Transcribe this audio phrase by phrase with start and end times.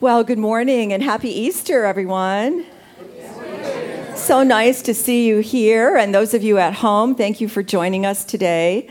[0.00, 2.64] Well, good morning and happy Easter, everyone.
[4.14, 7.64] So nice to see you here, and those of you at home, thank you for
[7.64, 8.88] joining us today.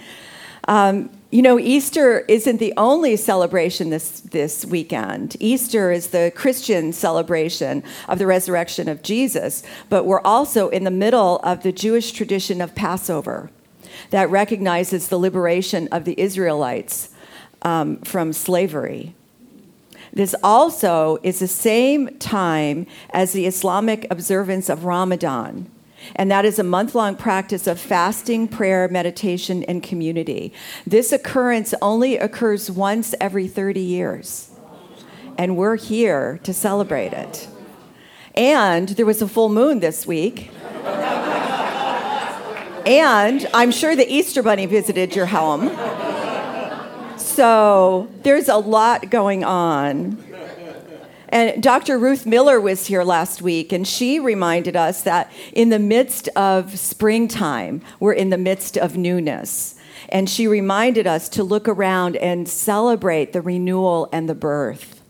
[0.68, 5.38] Um, you know, Easter isn't the only celebration this, this weekend.
[5.40, 10.92] Easter is the Christian celebration of the resurrection of Jesus, but we're also in the
[10.92, 13.50] middle of the Jewish tradition of Passover
[14.10, 17.12] that recognizes the liberation of the Israelites
[17.62, 19.16] um, from slavery.
[20.18, 25.70] This also is the same time as the Islamic observance of Ramadan.
[26.16, 30.54] And that is a month long practice of fasting, prayer, meditation, and community.
[30.88, 34.50] This occurrence only occurs once every 30 years.
[35.38, 37.48] And we're here to celebrate it.
[38.34, 40.50] And there was a full moon this week.
[42.88, 45.70] and I'm sure the Easter Bunny visited your home.
[47.38, 50.18] So there's a lot going on.
[51.30, 52.00] And Dr.
[52.00, 56.80] Ruth Miller was here last week, and she reminded us that in the midst of
[56.80, 59.76] springtime, we're in the midst of newness.
[60.10, 65.04] And she reminded us to look around and celebrate the renewal and the birth,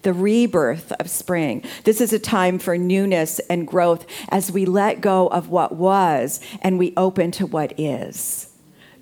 [0.00, 1.62] the rebirth of spring.
[1.84, 6.40] This is a time for newness and growth as we let go of what was
[6.62, 8.53] and we open to what is.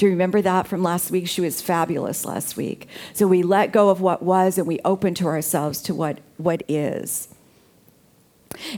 [0.02, 1.28] Do you remember that from last week?
[1.28, 2.88] She was fabulous last week.
[3.12, 6.64] So we let go of what was and we open to ourselves to what, what
[6.66, 7.28] is.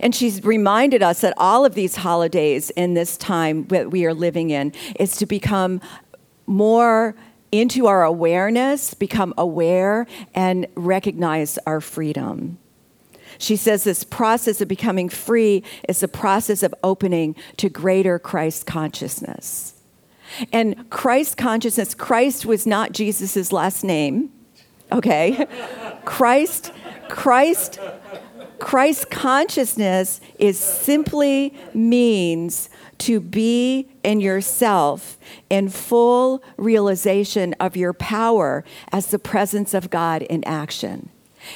[0.02, 4.12] And she's reminded us that all of these holidays in this time that we are
[4.12, 5.80] living in is to become
[6.46, 7.16] more
[7.50, 12.58] into our awareness, become aware, and recognize our freedom.
[13.38, 18.66] She says this process of becoming free is the process of opening to greater Christ
[18.66, 19.73] consciousness.
[20.52, 24.30] And Christ consciousness, Christ was not Jesus' last name,
[24.90, 25.46] okay?
[26.04, 26.72] Christ,
[27.08, 27.78] Christ,
[28.58, 35.18] Christ consciousness is simply means to be in yourself
[35.50, 41.10] in full realization of your power as the presence of God in action.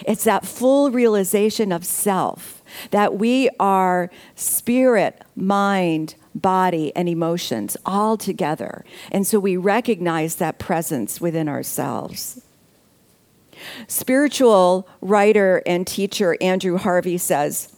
[0.06, 8.16] It's that full realization of self that we are spirit, mind, body, and emotions all
[8.16, 8.84] together.
[9.10, 12.43] And so we recognize that presence within ourselves.
[13.87, 17.75] Spiritual writer and teacher Andrew Harvey says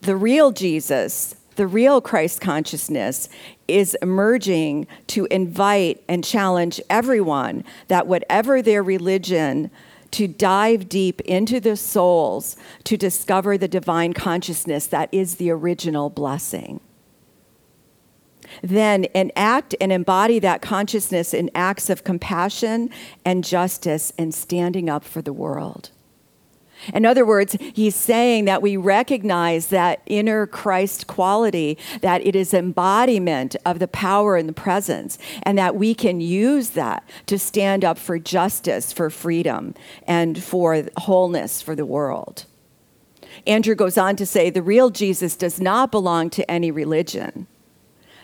[0.00, 3.28] the real Jesus, the real Christ consciousness,
[3.66, 9.70] is emerging to invite and challenge everyone that whatever their religion,
[10.14, 16.08] to dive deep into the souls to discover the divine consciousness that is the original
[16.08, 16.78] blessing.
[18.62, 22.90] Then enact and embody that consciousness in acts of compassion
[23.24, 25.90] and justice and standing up for the world.
[26.92, 32.52] In other words, he's saying that we recognize that inner Christ quality, that it is
[32.52, 37.84] embodiment of the power and the presence, and that we can use that to stand
[37.84, 39.74] up for justice, for freedom,
[40.06, 42.44] and for wholeness for the world.
[43.46, 47.46] Andrew goes on to say the real Jesus does not belong to any religion.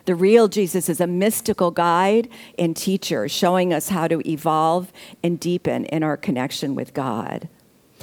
[0.04, 4.92] The real Jesus is a mystical guide and teacher, showing us how to evolve
[5.22, 7.48] and deepen in our connection with God.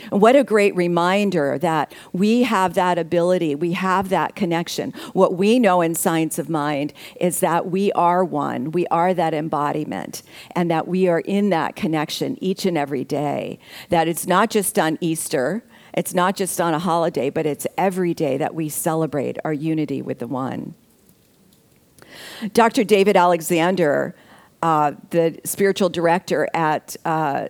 [0.09, 4.91] What a great reminder that we have that ability, we have that connection.
[5.13, 9.33] What we know in Science of Mind is that we are one, we are that
[9.33, 10.21] embodiment,
[10.51, 13.59] and that we are in that connection each and every day.
[13.89, 18.13] That it's not just on Easter, it's not just on a holiday, but it's every
[18.13, 20.75] day that we celebrate our unity with the one.
[22.53, 22.83] Dr.
[22.83, 24.15] David Alexander,
[24.61, 27.47] uh, the spiritual director at uh,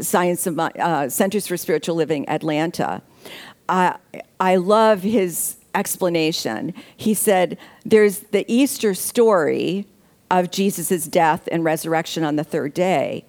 [0.00, 3.02] Science of uh, Centers for Spiritual Living Atlanta,
[3.68, 6.74] I love his explanation.
[6.96, 9.86] He said, There's the Easter story
[10.30, 13.24] of Jesus' death and resurrection on the third day.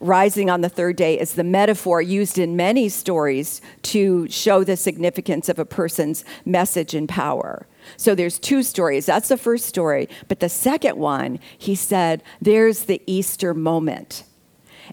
[0.00, 4.76] Rising on the third day is the metaphor used in many stories to show the
[4.76, 7.66] significance of a person's message and power.
[7.96, 9.06] So there's two stories.
[9.06, 10.08] That's the first story.
[10.28, 14.24] But the second one, he said, there's the Easter moment.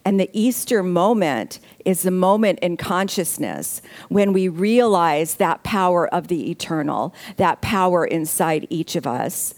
[0.04, 6.28] And the Easter moment is the moment in consciousness when we realize that power of
[6.28, 9.56] the eternal, that power inside each of us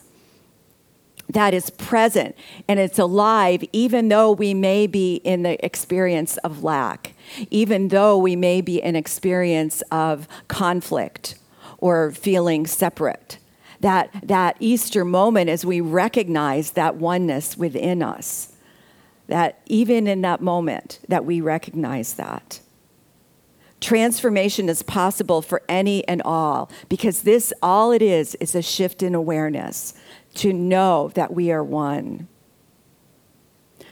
[1.29, 2.35] that is present
[2.67, 7.13] and it's alive even though we may be in the experience of lack,
[7.49, 11.35] even though we may be in experience of conflict
[11.77, 13.38] or feeling separate.
[13.79, 18.53] That, that Easter moment as we recognize that oneness within us.
[19.27, 22.62] That even in that moment that we recognize that.
[23.79, 29.03] Transformation is possible for any and all because this all it is is a shift
[29.03, 29.94] in awareness
[30.35, 32.27] to know that we are one.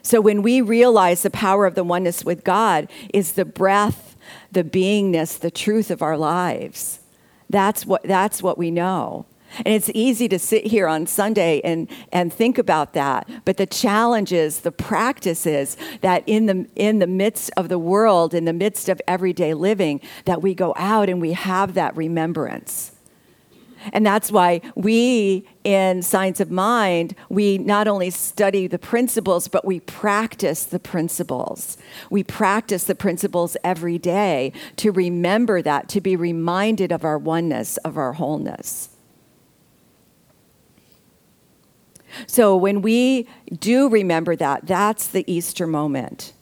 [0.02, 4.16] So when we realize the power of the oneness with god is the breath
[4.52, 7.00] the beingness the truth of our lives
[7.50, 9.26] that's what that's what we know
[9.60, 13.30] and it's easy to sit here on Sunday and, and think about that.
[13.46, 17.80] But the challenge is, the practice is that in the, in the midst of the
[17.80, 21.96] world, in the midst of everyday living, that we go out and we have that
[21.96, 22.92] remembrance.
[23.94, 29.66] And that's why we in Science of Mind, we not only study the principles, but
[29.66, 31.78] we practice the principles.
[32.10, 37.78] We practice the principles every day to remember that, to be reminded of our oneness,
[37.78, 38.90] of our wholeness.
[42.28, 46.34] So when we do remember that, that's the Easter moment.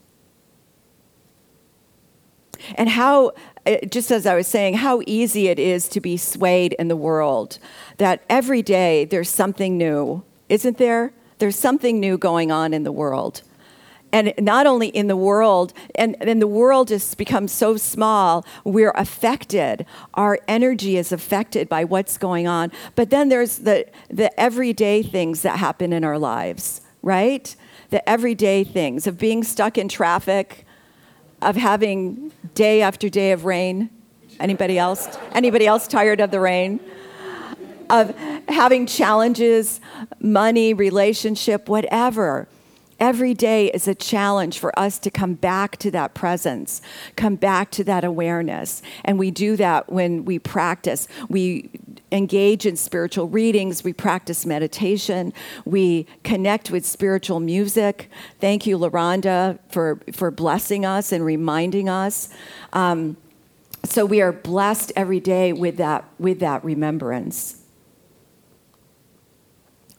[2.75, 3.31] And how,
[3.89, 7.59] just as I was saying, how easy it is to be swayed in the world.
[7.97, 11.13] That every day there's something new, isn't there?
[11.39, 13.41] There's something new going on in the world
[14.13, 18.93] and not only in the world, and, and the world has become so small, we're
[18.95, 19.87] affected.
[20.13, 22.71] Our energy is affected by what's going on.
[22.95, 27.55] But then there's the, the everyday things that happen in our lives, right?
[27.89, 30.63] The everyday things of being stuck in traffic,
[31.43, 33.89] of having day after day of rain.
[34.39, 35.17] Anybody else?
[35.33, 36.79] Anybody else tired of the rain?
[37.89, 38.15] Of
[38.47, 39.79] having challenges,
[40.19, 42.47] money, relationship, whatever.
[42.99, 46.81] Every day is a challenge for us to come back to that presence,
[47.15, 48.81] come back to that awareness.
[49.03, 51.07] And we do that when we practice.
[51.27, 51.69] We
[52.13, 55.33] engage in spiritual readings, we practice meditation,
[55.65, 58.09] we connect with spiritual music.
[58.39, 62.29] Thank you, LaRonda, for, for blessing us and reminding us.
[62.71, 63.17] Um,
[63.83, 67.61] so we are blessed every day with that, with that remembrance.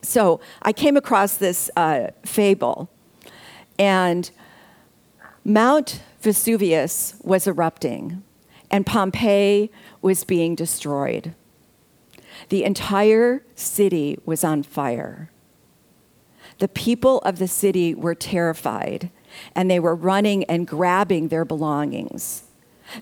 [0.01, 2.89] So I came across this uh, fable
[3.79, 4.31] and
[5.45, 8.23] Mount Vesuvius was erupting,
[8.71, 9.71] and Pompeii
[10.01, 11.35] was being destroyed.
[12.49, 15.31] The entire city was on fire.
[16.59, 19.11] The people of the city were terrified,
[19.55, 22.45] and they were running and grabbing their belongings.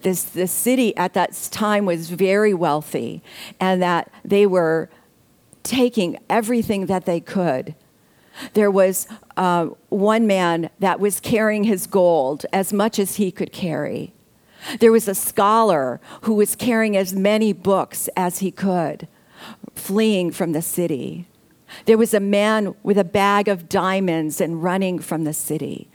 [0.03, 3.23] This, the city at that time was very wealthy,
[3.61, 4.89] and that they were
[5.63, 7.75] taking everything that they could
[8.55, 13.53] there was uh, one man that was carrying his gold as much as he could
[13.53, 14.13] carry.
[14.79, 19.09] There was a scholar who was carrying as many books as he could,
[19.75, 21.27] fleeing from the city.
[21.87, 25.89] There was a man with a bag of diamonds and running from the city.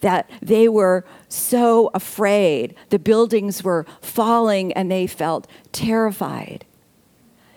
[0.00, 2.74] That they were so afraid.
[2.90, 6.66] The buildings were falling and they felt terrified.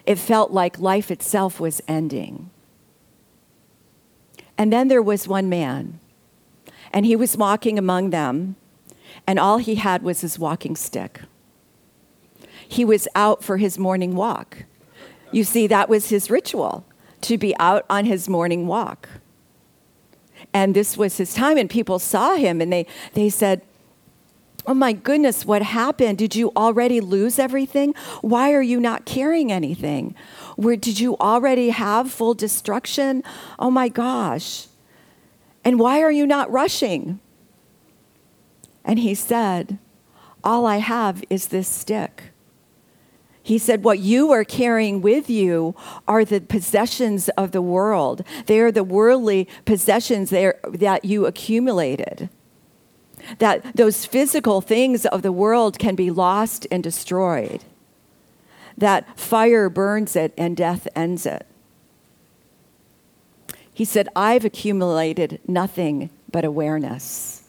[0.06, 2.50] It felt like life itself was ending.
[4.58, 6.00] And then there was one man,
[6.92, 8.56] and he was walking among them,
[9.28, 11.22] and all he had was his walking stick.
[12.68, 14.64] He was out for his morning walk.
[15.32, 16.86] You see, that was his ritual
[17.22, 19.10] to be out on his morning walk.
[20.54, 23.62] And this was his time, and people saw him and they, they said,
[24.66, 26.18] Oh my goodness, what happened?
[26.18, 27.94] Did you already lose everything?
[28.20, 30.14] Why are you not carrying anything?
[30.58, 33.24] Where did you already have full destruction?
[33.58, 34.68] Oh my gosh.
[35.64, 37.22] And why are you not rushing?
[38.84, 39.80] And he said,
[40.44, 42.27] All I have is this stick.
[43.48, 45.74] He said, What you are carrying with you
[46.06, 48.26] are the possessions of the world.
[48.46, 52.28] They are the worldly possessions that you accumulated.
[53.40, 57.64] That those physical things of the world can be lost and destroyed.
[58.78, 61.48] That fire burns it and death ends it.
[63.74, 67.48] He said, I've accumulated nothing but awareness.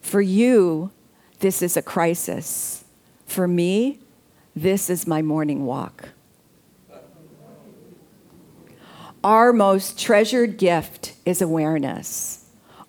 [0.00, 0.92] For you,
[1.40, 2.84] this is a crisis.
[3.26, 3.98] For me,
[4.60, 6.10] this is my morning walk.
[9.24, 12.39] Our most treasured gift is awareness.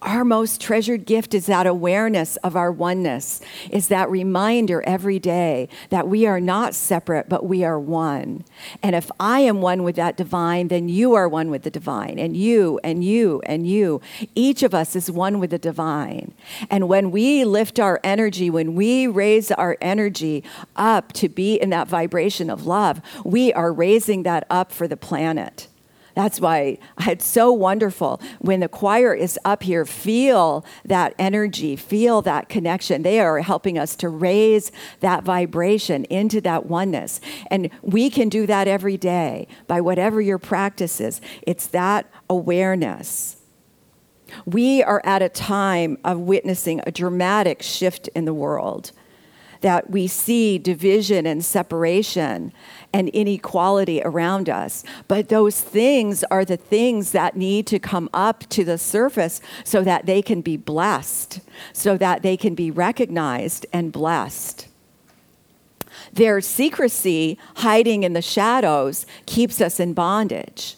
[0.02, 3.40] Our most treasured gift is that awareness of our oneness,
[3.70, 8.44] is that reminder every day that we are not separate, but we are one.
[8.82, 12.18] And if I am one with that divine, then you are one with the divine,
[12.18, 14.02] and you, and you, and you.
[14.34, 16.34] Each of us is one with the divine.
[16.72, 20.44] And when we lift our energy, when we raise our energy
[20.76, 24.98] up to be in that vibration of love, we are raising that up for the
[24.98, 25.68] planet.
[26.16, 29.86] That's why it's so wonderful when the choir is up here.
[29.86, 33.04] Feel that energy, feel that connection.
[33.04, 37.22] They are helping us to raise that vibration into that oneness.
[37.50, 41.22] And we can do that every day by whatever your practice is.
[41.44, 43.38] It's that awareness.
[44.46, 48.92] We are at a time of witnessing a dramatic shift in the world
[49.62, 52.52] that we see division and separation
[52.94, 54.84] and inequality around us.
[55.08, 59.84] But those things are the things that need to come up to the surface so
[59.84, 61.40] that they can be blessed,
[61.74, 64.68] so that they can be recognized and blessed.
[66.14, 70.76] Their secrecy, hiding in the shadows, keeps us in bondage.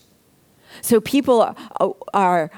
[0.82, 1.56] So people
[2.14, 2.52] are,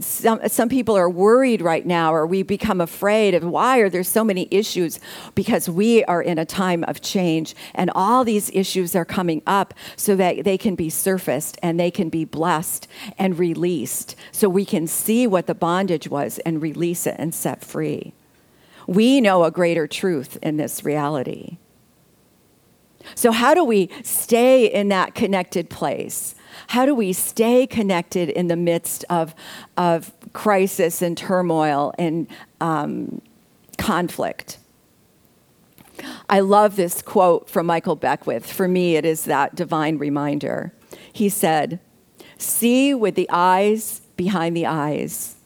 [0.00, 4.04] some, some people are worried right now, or we become afraid of why are there
[4.04, 5.00] so many issues?
[5.34, 9.74] Because we are in a time of change, and all these issues are coming up
[9.96, 12.88] so that they can be surfaced and they can be blessed
[13.18, 17.64] and released, so we can see what the bondage was and release it and set
[17.64, 18.12] free.
[18.86, 21.58] We know a greater truth in this reality.
[23.14, 26.34] So, how do we stay in that connected place?
[26.66, 29.34] How do we stay connected in the midst of,
[29.76, 32.26] of crisis and turmoil and
[32.60, 33.22] um,
[33.78, 34.58] conflict?
[36.28, 38.50] I love this quote from Michael Beckwith.
[38.50, 40.72] For me, it is that divine reminder.
[41.12, 41.80] He said,
[42.36, 45.36] See with the eyes behind the eyes,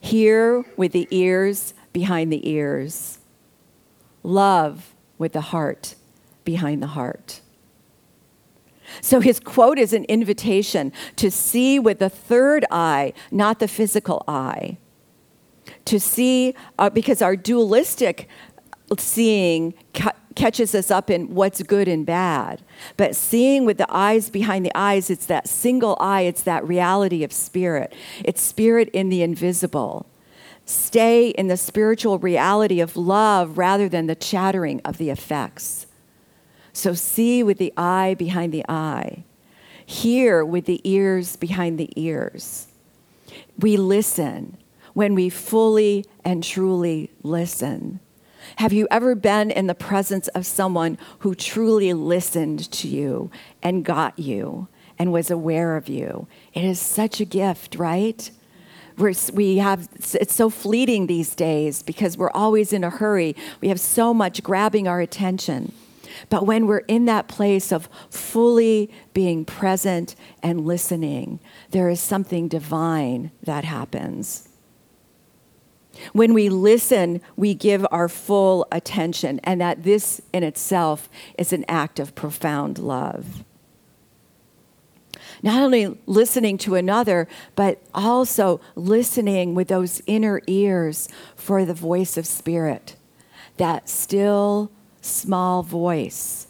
[0.00, 3.18] hear with the ears behind the ears,
[4.22, 5.96] love with the heart
[6.44, 7.40] behind the heart.
[9.00, 14.24] So his quote is an invitation to see with the third eye, not the physical
[14.26, 14.78] eye.
[15.86, 18.28] To see, uh, because our dualistic
[18.96, 22.62] seeing ca- catches us up in what's good and bad.
[22.96, 27.24] But seeing with the eyes behind the eyes, it's that single eye, it's that reality
[27.24, 27.92] of spirit.
[28.24, 30.06] It's spirit in the invisible.
[30.64, 35.87] Stay in the spiritual reality of love rather than the chattering of the effects.
[36.78, 39.24] So see with the eye behind the eye,
[39.84, 42.68] hear with the ears behind the ears.
[43.58, 44.56] We listen
[44.94, 47.98] when we fully and truly listen.
[48.56, 53.84] Have you ever been in the presence of someone who truly listened to you and
[53.84, 54.68] got you
[55.00, 56.28] and was aware of you?
[56.54, 58.30] It is such a gift, right?
[58.96, 63.34] We're, we have it's so fleeting these days because we're always in a hurry.
[63.60, 65.72] We have so much grabbing our attention.
[66.28, 72.48] But when we're in that place of fully being present and listening, there is something
[72.48, 74.48] divine that happens.
[76.12, 81.64] When we listen, we give our full attention, and that this in itself is an
[81.68, 83.44] act of profound love.
[85.42, 92.16] Not only listening to another, but also listening with those inner ears for the voice
[92.16, 92.96] of spirit,
[93.56, 94.70] that still,
[95.00, 96.48] small voice.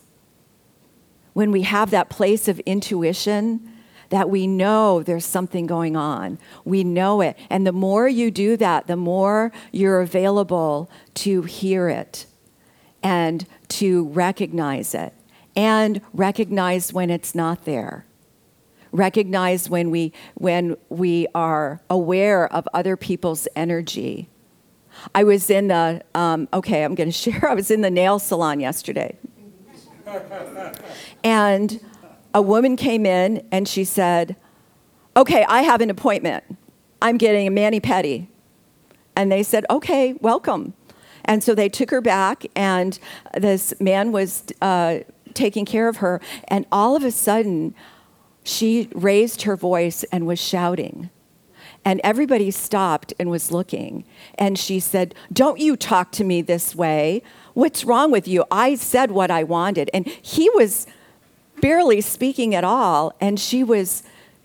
[1.32, 3.72] When we have that place of intuition,
[4.10, 6.38] that we know there's something going on.
[6.64, 7.36] We know it.
[7.50, 12.26] And the more you do that, the more you're available to hear it
[13.02, 15.12] and to recognize it
[15.54, 18.06] and recognize when it's not there.
[18.90, 24.28] Recognize when we, when we are aware of other people's energy
[25.14, 27.48] I was in the, um, okay, I'm going to share.
[27.48, 29.16] I was in the nail salon yesterday.
[31.24, 31.80] and
[32.34, 34.36] a woman came in and she said,
[35.16, 36.44] Okay, I have an appointment.
[37.02, 38.28] I'm getting a mani pedi.
[39.16, 40.74] And they said, Okay, welcome.
[41.24, 42.98] And so they took her back, and
[43.36, 45.00] this man was uh,
[45.34, 46.22] taking care of her.
[46.48, 47.74] And all of a sudden,
[48.44, 51.10] she raised her voice and was shouting.
[51.88, 54.04] And everybody stopped and was looking.
[54.34, 57.22] And she said, Don't you talk to me this way.
[57.54, 58.44] What's wrong with you?
[58.50, 59.88] I said what I wanted.
[59.94, 60.86] And he was
[61.62, 63.14] barely speaking at all.
[63.22, 64.02] And she was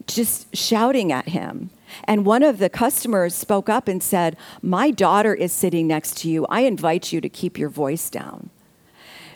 [0.08, 1.70] just shouting at him.
[2.06, 6.30] And one of the customers spoke up and said, My daughter is sitting next to
[6.30, 6.46] you.
[6.46, 8.52] I invite you to keep your voice down.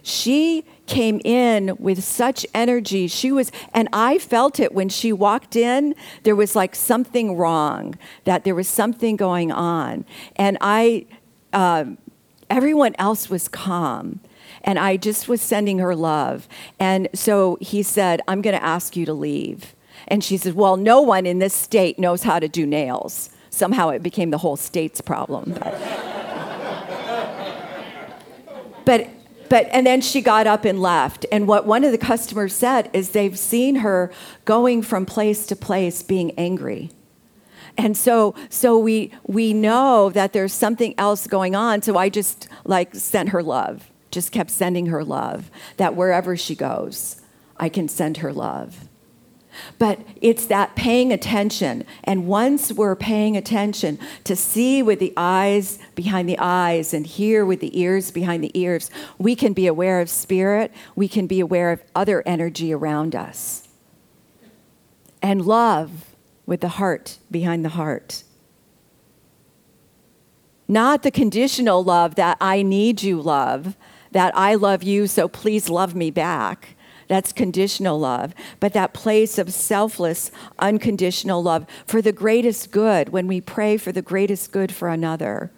[0.02, 3.08] She came in with such energy.
[3.08, 5.94] She was, and I felt it when she walked in.
[6.24, 10.06] There was like something wrong, that there was something going on.
[10.36, 11.06] And I,
[11.54, 11.86] uh,
[12.50, 14.22] everyone else was calm.
[14.64, 16.48] And I just was sending her love.
[16.80, 19.76] And so he said, I'm going to ask you to leave.
[20.08, 23.30] And she said, Well, no one in this state knows how to do nails.
[23.50, 25.58] Somehow it became the whole state's problem.
[28.86, 29.17] but but
[29.52, 31.26] and then she got up and left.
[31.32, 34.12] And what one of the customers said is they've seen her
[34.46, 36.92] going from place to place being angry.
[37.78, 41.82] And so so we we know that there's something else going on.
[41.82, 43.92] So i just like sent her love.
[44.10, 47.22] Just kept sending her love that wherever she goes
[47.60, 48.87] i can send her love
[49.78, 51.84] but it's that paying attention.
[52.04, 57.46] And once we're paying attention to see with the eyes behind the eyes and hear
[57.46, 61.40] with the ears behind the ears, we can be aware of spirit, we can be
[61.40, 63.68] aware of other energy around us.
[65.22, 68.24] And love with the heart behind the heart.
[70.68, 73.78] Not the conditional love that I need you love,
[74.12, 76.77] that I love you, so please love me back
[77.08, 78.34] that's conditional love.
[78.60, 83.92] But that place of selfless, unconditional love for the greatest good, when we pray for
[83.92, 85.52] the greatest good for another.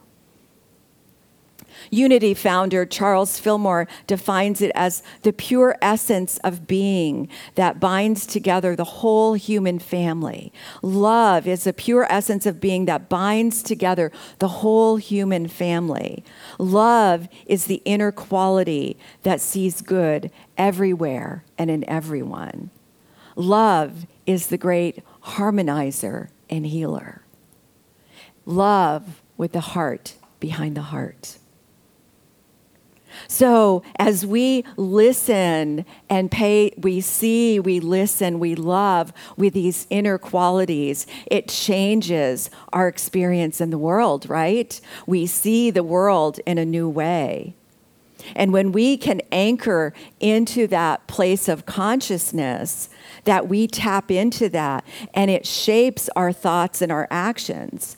[1.90, 8.76] Unity founder Charles Fillmore defines it as the pure essence of being that binds together
[8.76, 10.52] the whole human family.
[10.82, 16.24] Love is the pure essence of being that binds together the whole human family.
[16.58, 22.70] Love is the inner quality that sees good everywhere and in everyone.
[23.36, 27.24] Love is the great harmonizer and healer.
[28.46, 31.38] Love with the heart behind the heart.
[33.28, 40.18] So as we listen and pay, we see, we listen, we love with these inner
[40.18, 44.80] qualities, it changes our experience in the world, right?
[45.08, 47.56] We see the world in a new way.
[48.36, 52.90] And when we can anchor into that place of consciousness,
[53.24, 57.98] that we tap into that and it shapes our thoughts and our actions.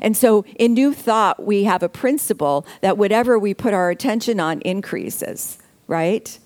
[0.00, 4.40] And so in New Thought, we have a principle that whatever we put our attention
[4.40, 6.38] on increases, right?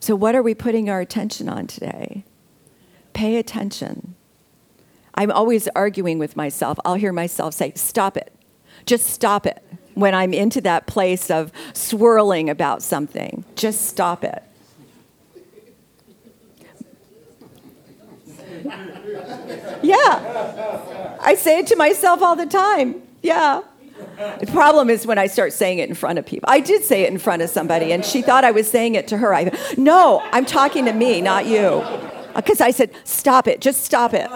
[0.00, 2.24] So, what are we putting our attention on today?
[3.12, 4.14] Pay attention.
[5.14, 6.78] I'm always arguing with myself.
[6.84, 8.32] I'll hear myself say, Stop it.
[8.86, 9.62] Just stop it.
[9.94, 14.42] When I'm into that place of swirling about something, just stop it.
[19.82, 21.18] Yeah.
[21.20, 23.02] I say it to myself all the time.
[23.22, 23.62] Yeah.
[24.40, 26.48] The problem is when I start saying it in front of people.
[26.48, 29.08] I did say it in front of somebody, and she thought I was saying it
[29.08, 29.34] to her.
[29.34, 31.84] I, no, I'm talking to me, not you.
[32.34, 34.28] Because I said, stop it, just stop it.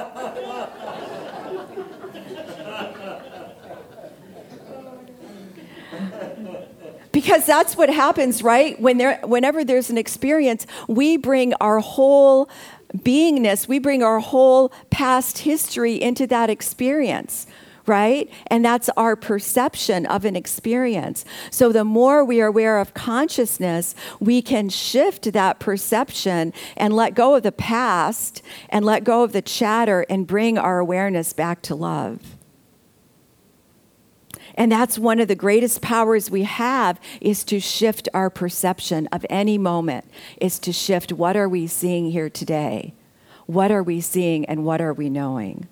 [7.19, 12.49] Because that's what happens right when there whenever there's an experience we bring our whole
[12.97, 17.47] beingness, we bring our whole past history into that experience
[17.87, 18.31] right?
[18.49, 21.25] And that's our perception of an experience.
[21.51, 27.15] So the more we are aware of consciousness, we can shift that perception and let
[27.15, 31.63] go of the past and let go of the chatter and bring our awareness back
[31.63, 32.38] to love.
[34.55, 39.25] And that's one of the greatest powers we have is to shift our perception of
[39.31, 40.05] any moment,
[40.41, 42.95] is to shift what are we seeing here today?
[43.47, 45.69] What are we seeing and what are we knowing?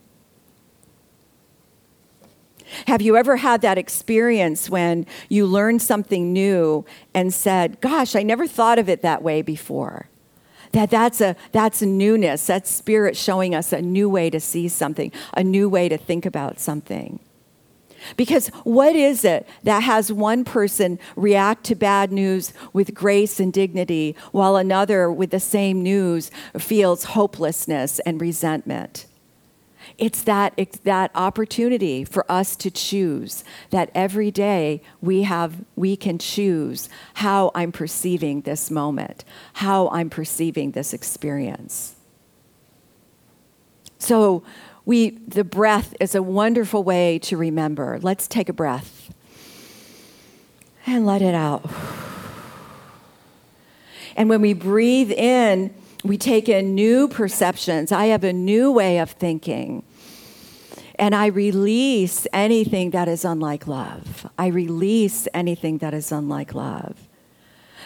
[2.87, 6.85] Have you ever had that experience when you learned something new
[7.15, 10.09] and said, "Gosh, I never thought of it that way before"?
[10.73, 12.47] That that's a that's a newness.
[12.47, 16.27] That's spirit showing us a new way to see something, a new way to think
[16.27, 17.21] about something.
[18.17, 23.53] Because what is it that has one person react to bad news with grace and
[23.53, 29.07] dignity, while another with the same news feels hopelessness and resentment?
[29.99, 35.97] It's that, it's that opportunity for us to choose that every day we have we
[35.97, 41.96] can choose how I'm perceiving this moment, how I'm perceiving this experience.
[43.99, 44.43] So
[44.85, 47.99] we the breath is a wonderful way to remember.
[48.03, 49.13] Let's take a breath
[50.87, 51.69] and let it out.
[54.17, 57.93] And when we breathe in, we take in new perceptions.
[57.93, 59.83] I have a new way of thinking.
[60.99, 64.31] And I release anything that is unlike love.
[64.39, 66.97] I release anything that is unlike love.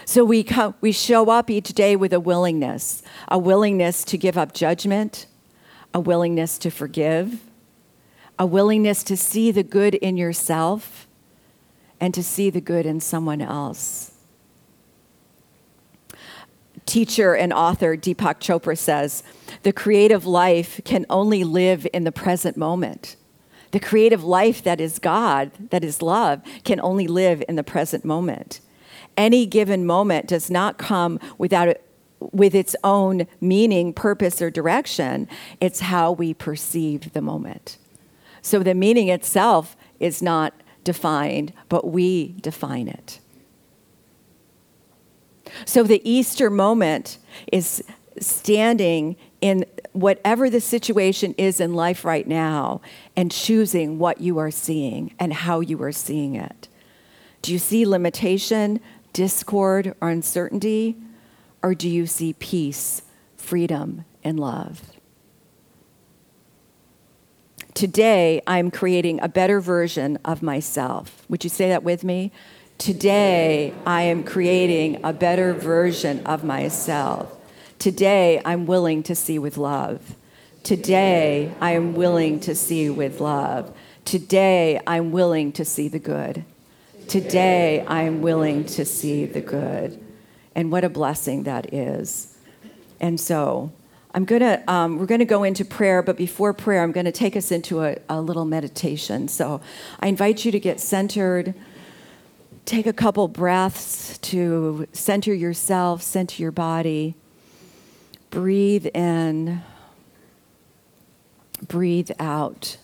[0.04, 4.38] So we, come, we show up each day with a willingness a willingness to give
[4.38, 5.26] up judgment,
[5.92, 7.40] a willingness to forgive,
[8.38, 11.07] a willingness to see the good in yourself,
[12.00, 14.11] and to see the good in someone else
[16.90, 19.22] teacher and author Deepak Chopra says
[19.62, 23.14] the creative life can only live in the present moment.
[23.70, 28.05] The creative life that is God, that is love, can only live in the present
[28.05, 28.61] moment.
[29.16, 31.76] Any given moment does not come without
[32.20, 35.28] with its own meaning, purpose, or direction.
[35.61, 37.78] It's how we perceive the moment.
[38.42, 40.54] So the meaning itself is not
[40.85, 43.20] defined, but we define it.
[45.64, 47.18] So the Easter moment
[47.50, 47.83] is
[48.18, 52.80] standing in whatever the situation is in life right now
[53.16, 56.68] and choosing what you are seeing and how you are seeing it.
[57.42, 58.80] Do you see limitation,
[59.12, 60.96] discord, or uncertainty?
[61.62, 63.02] Or do you see peace,
[63.36, 64.92] freedom, and love?
[67.74, 71.24] Today, I'm creating a better version of myself.
[71.28, 72.32] Would you say that with me?
[72.78, 77.36] Today, I am creating a better version of myself.
[77.78, 80.16] Today, I'm willing to see with love.
[80.62, 83.74] Today, I am willing to see with love.
[84.04, 86.44] Today, I'm willing to see the good.
[87.08, 89.98] Today, I am willing to see the good.
[90.54, 92.36] And what a blessing that is.
[93.00, 93.72] And so,
[94.12, 97.52] I'm gonna, um, we're to go into prayer, but before prayer, I'm to take us
[97.52, 99.28] into a, a little meditation.
[99.28, 99.60] So
[100.00, 101.54] I invite you to get centered
[102.70, 107.16] take a couple breaths to center yourself, center your body.
[108.30, 109.62] Breathe in,
[111.66, 112.76] breathe out.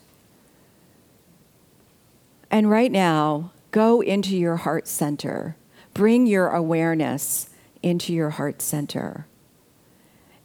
[2.50, 5.57] And right now, go into your heart center.
[5.94, 7.48] Bring your awareness
[7.87, 9.29] into your heart center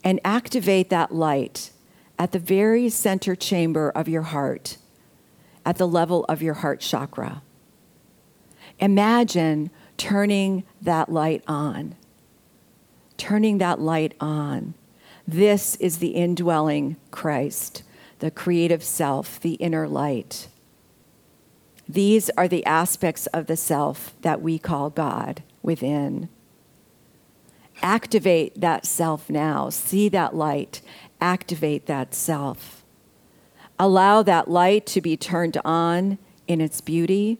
[0.04, 1.72] and activate that light
[2.20, 4.78] at the very center chamber of your heart,
[5.66, 7.42] at the level of your heart chakra.
[8.78, 11.96] Imagine turning that light on.
[13.18, 14.76] Turning that light on.
[15.28, 17.82] This is the indwelling Christ,
[18.20, 20.48] the creative self, the inner light.
[21.90, 26.30] These are the aspects of the self that we call God within.
[27.82, 29.70] Activate that self now.
[29.70, 30.82] See that light.
[31.20, 32.84] Activate that self.
[33.80, 37.40] Allow that light to be turned on in its beauty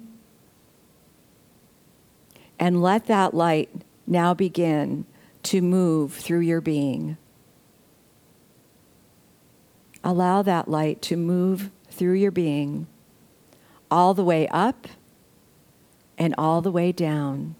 [2.60, 3.70] and let that light
[4.08, 5.06] now begin
[5.44, 7.18] to move through your being.
[10.04, 12.88] Allow that light to move through your being
[13.90, 14.88] all the way up
[16.18, 17.56] and all the way down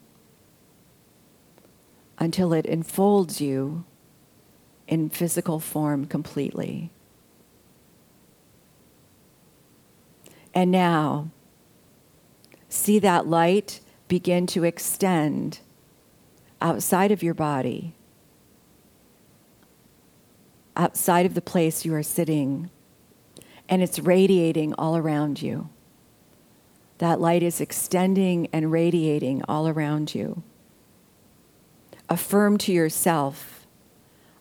[2.22, 3.84] until it enfolds you
[4.88, 6.92] in physical form completely.
[10.54, 11.32] And now,
[12.70, 15.62] see that light begin to extend
[16.62, 17.96] outside of your body,
[20.78, 22.70] outside of the place you are sitting,
[23.68, 25.70] and it's radiating all around you.
[27.00, 30.44] That light is extending and radiating all around you.
[32.12, 33.66] Affirm to yourself,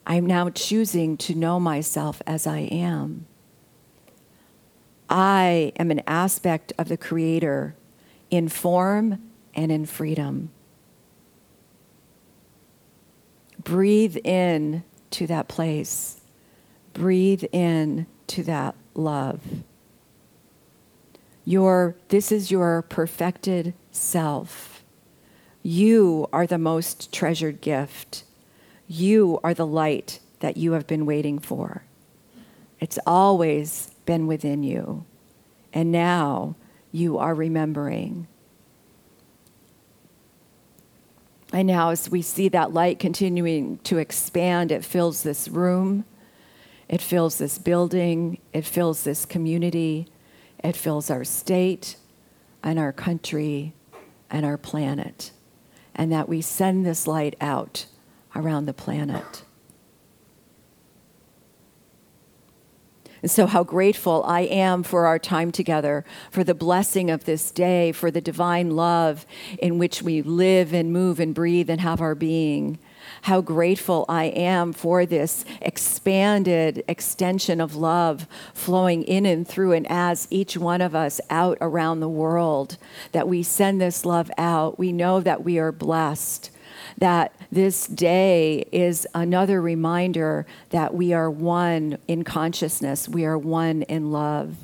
[0.04, 3.26] I'm now choosing to know myself as I am.
[5.08, 7.76] I am an aspect of the Creator
[8.28, 9.22] in form
[9.54, 10.50] and in freedom.
[13.62, 16.22] Breathe in to that place.
[16.92, 19.42] Breathe in to that love.
[21.44, 24.69] Your, this is your perfected self.
[25.62, 28.24] You are the most treasured gift.
[28.88, 31.84] You are the light that you have been waiting for.
[32.80, 35.04] It's always been within you.
[35.72, 36.56] And now
[36.92, 38.26] you are remembering.
[41.52, 46.04] And now, as we see that light continuing to expand, it fills this room
[46.90, 50.08] It fills this building, it fills this community,
[50.58, 51.94] it fills our state
[52.64, 53.74] and our country
[54.28, 55.30] and our planet.
[56.00, 57.84] And that we send this light out
[58.34, 59.44] around the planet.
[63.20, 67.50] And so, how grateful I am for our time together, for the blessing of this
[67.50, 69.26] day, for the divine love
[69.58, 72.78] in which we live and move and breathe and have our being.
[73.22, 79.86] How grateful I am for this expanded extension of love flowing in and through and
[79.90, 82.76] as each one of us out around the world,
[83.12, 84.78] that we send this love out.
[84.78, 86.50] We know that we are blessed
[86.98, 93.82] that this day is another reminder that we are one in consciousness, we are one
[93.82, 94.56] in love.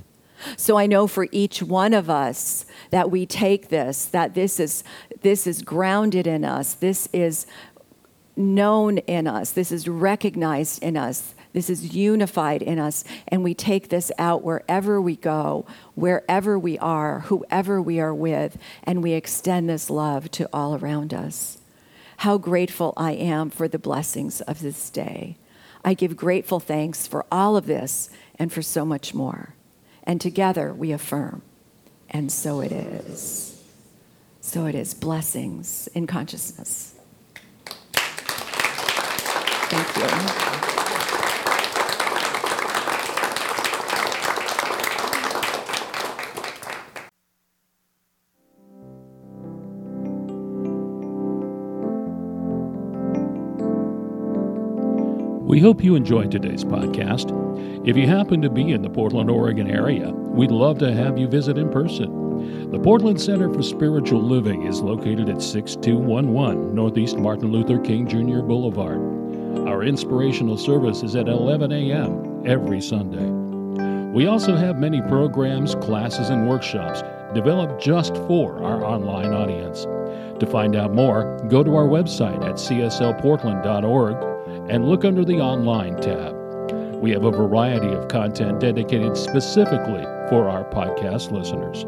[0.57, 4.85] So I know for each one of us that we take this, that this is
[5.23, 7.47] this is grounded in us, this is
[8.37, 13.55] known in us, this is recognized in us, this is unified in us, and we
[13.55, 19.13] take this out wherever we go, wherever we are, whoever we are with, and we
[19.13, 21.59] extend this love to all around us
[22.19, 25.37] how grateful I am for the blessings of this day.
[25.85, 29.55] I give grateful thanks for all of this and for so much more.
[30.05, 31.43] And together we affirm,
[32.11, 33.63] and so it is.
[34.41, 34.95] So it is.
[34.95, 36.96] Blessings in consciousness.
[39.69, 40.57] Thank you.
[55.47, 57.33] We hope you enjoyed today's podcast.
[57.89, 61.27] If you happen to be in the Portland, Oregon area, we'd love to have you
[61.27, 62.71] visit in person.
[62.71, 68.43] The Portland Center for Spiritual Living is located at 6211 Northeast Martin Luther King Jr.
[68.43, 69.16] Boulevard.
[69.67, 72.47] Our inspirational service is at 11 a.m.
[72.47, 73.29] every Sunday.
[74.13, 77.03] We also have many programs, classes, and workshops
[77.35, 79.83] developed just for our online audience.
[80.39, 86.01] To find out more, go to our website at cslportland.org and look under the Online
[86.01, 86.37] tab.
[87.03, 91.85] We have a variety of content dedicated specifically for our podcast listeners.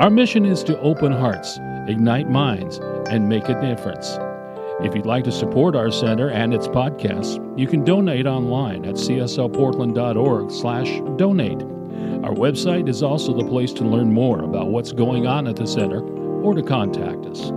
[0.00, 2.78] Our mission is to open hearts, ignite minds,
[3.10, 4.16] and make a difference.
[4.82, 8.94] If you'd like to support our center and its podcasts, you can donate online at
[8.94, 11.62] cslportland.org/donate.
[12.24, 15.66] Our website is also the place to learn more about what's going on at the
[15.66, 16.02] center
[16.42, 17.52] or to contact us.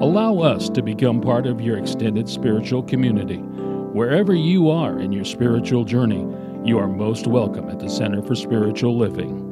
[0.00, 3.38] Allow us to become part of your extended spiritual community.
[3.38, 6.26] Wherever you are in your spiritual journey,
[6.64, 9.43] you are most welcome at the Center for Spiritual Living.